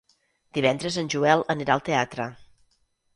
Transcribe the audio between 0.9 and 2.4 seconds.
en Joel anirà al teatre.